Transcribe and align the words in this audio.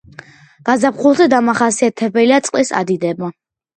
გაზაფხულზე 0.69 1.27
დამახასიათებელია 1.35 2.41
წყლის 2.49 2.73
ადიდება. 2.83 3.35